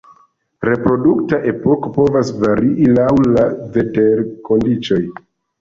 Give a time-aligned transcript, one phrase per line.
[0.67, 3.07] Reprodukta epoko povas varii laŭ
[3.37, 5.03] la veterkondiĉoj.